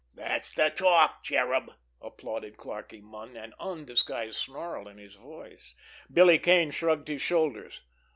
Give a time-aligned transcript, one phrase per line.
[0.15, 5.75] "Dat's de talk, Cherub!" applauded Clarkie Munn, an undisguised snarl in his voice.
[6.11, 7.81] Billy Kane shrugged his shoulders.